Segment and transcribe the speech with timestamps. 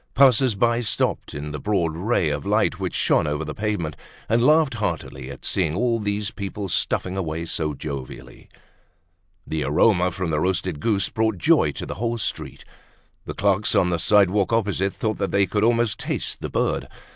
[0.15, 3.95] Passers by stopped in the broad ray of light which shone over the pavement,
[4.27, 8.49] and laughed heartily at seeing all these people stuffing away so jovially.
[9.45, 12.65] The aroma from the roasted goose brought joy to the whole street.
[13.25, 16.87] The clerks on the sidewalk opposite thought they could almost taste the bird.